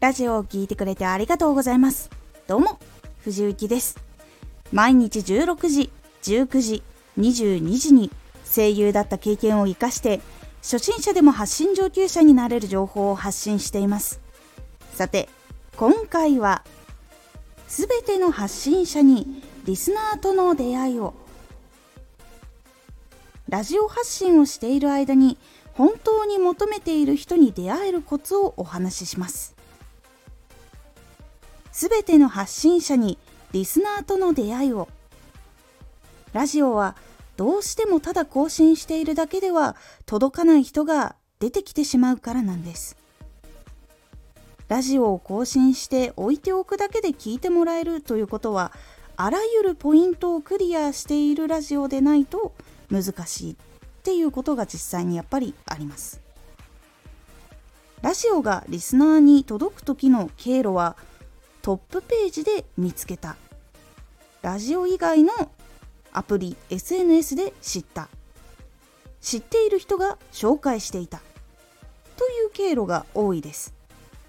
[0.00, 2.08] ラジオを聴いてくれてありがとうございます。
[2.46, 2.78] どうも、
[3.24, 3.98] 藤幸です。
[4.72, 5.90] 毎日16時、
[6.22, 6.82] 19時、
[7.18, 8.12] 22時に
[8.44, 10.20] 声優だった経験を活かして、
[10.62, 14.20] 初心者でも発信上級者になれる情報を発信しています。
[14.94, 15.28] さて、
[15.76, 16.62] 今回は、
[17.66, 21.12] すべての発信者にリスナーとの出会いを。
[23.48, 25.38] ラジオ発信をしている間に
[25.72, 29.57] 本当に求めている人に出会えるコツをお話しします。
[31.78, 33.18] すべての発信者に
[33.52, 34.88] リスナーとの出会いを。
[36.32, 36.96] ラジオは
[37.36, 42.96] どうしてもただ更新しているだけでは届かない人が出てきてしまうからなんです。
[44.66, 48.72] ラジオを更新して置いておくだけで聞いてもらえるということは
[49.16, 52.54] あらゆるポイントをクリアしているラジオでないと
[52.90, 53.56] 難しいっ
[54.02, 56.20] ていうことが実際にやっぱりあります。
[58.02, 60.96] ラジオがリスナーに届く時の経路は
[61.68, 63.36] トップページで見つけた。
[64.40, 65.32] ラジオ以外の
[66.14, 68.08] アプリ SNS で知った。
[69.20, 71.20] 知っている人が紹介していた。
[72.16, 73.74] という経路が多いです。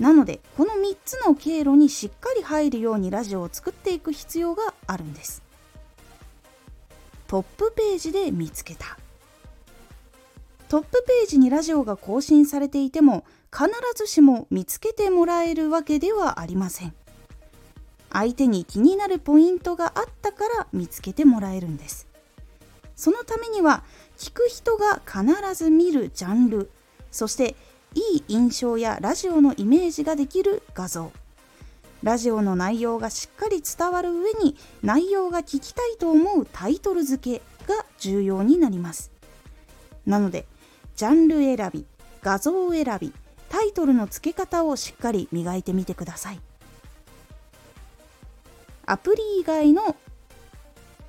[0.00, 5.40] なのでこの3つの経路にしっかり入るようにラジオを作っていく必要があるんです。
[7.28, 8.98] トップページで見つけた。
[10.68, 16.94] トップページにラジオが更新されていても必ずしも見つけてもらえるわけではありません。
[18.12, 22.08] 相手に気になるポイントがあったから見つけてもらえるんです。
[22.96, 23.82] そのためには
[24.18, 26.70] 聞く人が必ず見るジャンル
[27.10, 27.56] そして
[27.94, 31.10] いい印象やラジオのイメージができる画像。
[32.02, 39.10] ラジオの内容がしっかり伝わる上に内容が聞きたいと思うタイトル付けが重要になります。
[40.06, 40.46] なので
[40.96, 41.86] ジャンル選び
[42.22, 43.12] 画像選び
[43.48, 46.40] タイトルの付け方をしっかり磨いてみてください。
[48.90, 49.94] アプリ以外の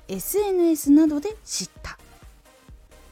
[0.06, 1.98] SNS などで知った。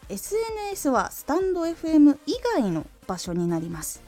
[0.09, 4.01] SNS はスタンド FM 以外の場所になります。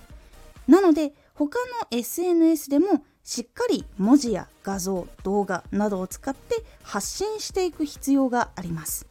[0.69, 9.09] なので他の SNS でもしっかり文字や画像動画などを使って発信していく必要があります。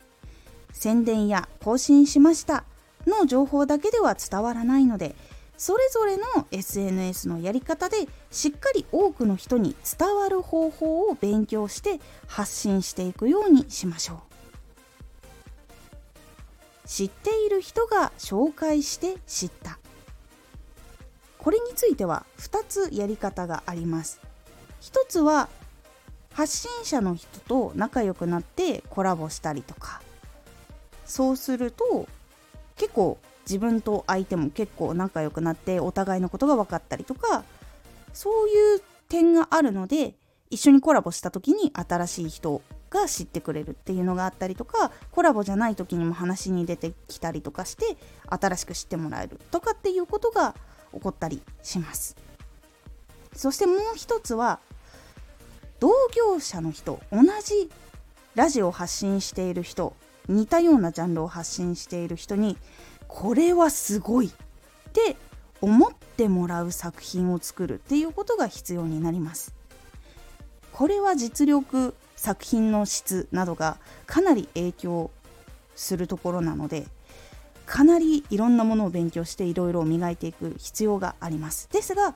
[0.71, 2.63] 宣伝や更新しました
[3.05, 5.15] の情報だけでは伝わらないので
[5.61, 14.23] それぞれの SNS のやり方でしっかり多くの人に伝わる方法を勉強して発信していくようにしましょ
[16.85, 16.87] う。
[16.87, 19.77] 知っている人が紹介して知った。
[21.37, 24.19] これについては2つやり方があります。
[24.81, 25.47] 1つは
[26.33, 30.01] 発信者の人と仲良くなってコラボしたりとか。
[31.05, 32.07] そうすると
[32.77, 37.43] 結構自分と相手も結構仲良くなってお互いのことが分かったりとか
[38.13, 40.15] そういう点があるので
[40.49, 47.97] 一緒にコラボした時に新しい人が知ってくれるっていうのがあったりとかコラボじゃない時にも話に出てきたりとかして
[48.29, 50.55] 新しく知ってもらえるとかっていうことが
[50.93, 52.17] 起こったりします。
[53.33, 54.59] そしてもう一つは
[55.79, 57.71] 同業者の人同じ
[58.35, 59.95] ラジオを発信している人
[60.27, 62.57] 似たようなジャンルを発信している人に
[63.11, 64.31] これはすごいっ
[64.93, 65.17] て
[65.59, 69.53] 思ってもらう作品を作るっていうことが必要になります。
[70.71, 73.77] これは実力作品の質などが
[74.07, 75.11] かなり影響
[75.75, 76.87] するところなので
[77.65, 82.15] かなりいろんなものを勉強していろいろ磨いていく必要がありますですが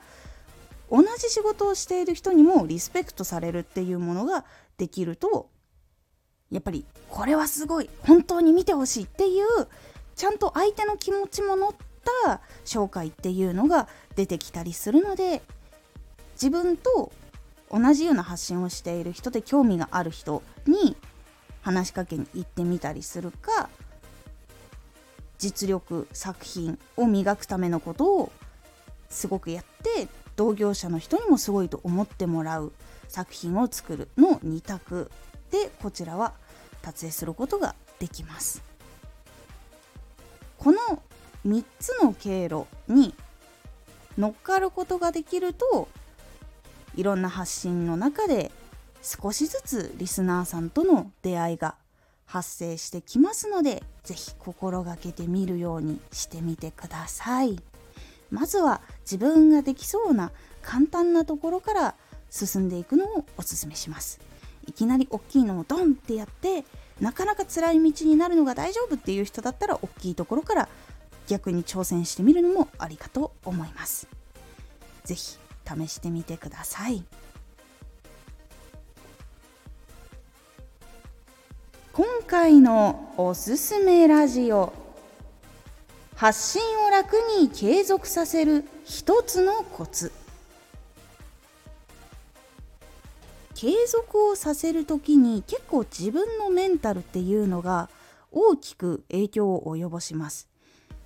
[0.90, 4.44] 同じ仕事をしている人にもリスペクトされるっていうものが
[4.78, 5.48] できると
[6.50, 9.46] やっぱりこれはすごい本当に見てほしいっていう
[10.16, 11.74] ちゃんと相手の気持ちも乗っ
[12.24, 15.42] た紹介っていうのが出てきたりするので
[16.32, 17.12] 自分と
[17.70, 20.96] 同じような発信をしている人で興味がある人に
[21.60, 23.68] 話しかけに行ってみたりするか
[25.38, 28.32] 実力作品を磨くためのことを
[29.10, 32.72] すごくやって同業者の人にもすごいと思ってもらう
[33.08, 35.10] 作品を作るの2択
[35.50, 36.32] でこちらは
[36.82, 38.75] 達成することができます。
[40.66, 41.00] この
[41.46, 43.14] 3つの経路に
[44.18, 45.86] 乗っかることができると
[46.96, 48.50] いろんな発信の中で
[49.00, 51.76] 少しずつリスナーさんとの出会いが
[52.24, 57.62] 発生してきますので是非心がけてみるようにしてみてください。
[58.32, 61.94] まずは自分ができそうな簡単なところから
[62.28, 64.18] 進んでいくのをおすすめします。
[64.66, 66.64] いきなり大きいのをドンってやって
[67.00, 70.68] なかなか辛い道になるのが大丈夫っていう人だったら大きいところから
[71.26, 74.06] 逆に挑戦してみるのもありかと思います。
[75.06, 75.38] 是非
[75.86, 77.04] 試してみてください
[81.92, 84.72] 今回のおすすめラジオ
[86.14, 90.12] 発信を楽に継続させる一つのコツ
[93.56, 97.88] 継続をさせる時に結構自分のメンタルっていうのが
[98.30, 100.50] 大きく影響を及ぼします。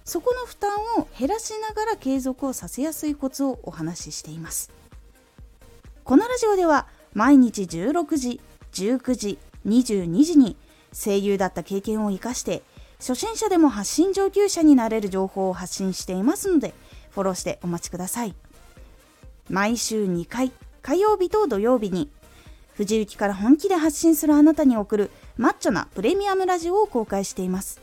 [0.05, 4.73] そこの負担を減らしながら継続をさせやすいコツをお話ししています。
[6.02, 8.41] このラジオでは毎日16時
[8.73, 10.56] 19時22時に
[10.93, 12.64] 声優だった経験を生かして
[12.99, 16.75] 初心者でも発信上級者になれる情報を発信していますので
[17.11, 18.35] フォローしてお待ちください。
[19.49, 20.50] 毎週2回
[20.82, 22.11] 火曜日と土曜日に
[22.81, 27.79] 藤雪から本気で発信するあなたに送るマッチョなプレミアムラジオを公開しています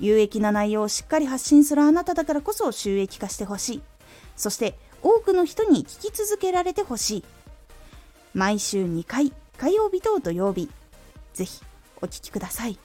[0.00, 3.82] 有益な内容をしっかり発信するあなただからこそ収益化してほしい
[4.34, 7.24] そして多くの人に聞き続けられてほしい
[8.34, 10.68] 毎週2回火曜日と土曜日
[11.34, 11.62] ぜひ
[12.00, 12.76] お聴きください。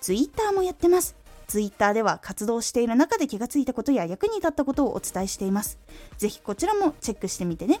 [0.00, 1.16] ツイッターもやってます。
[1.48, 5.78] ツイッターでは活動している中で気がついたことや役に立ったことをお伝えしています。
[6.18, 7.80] ぜひこちらもチェックしてみてね。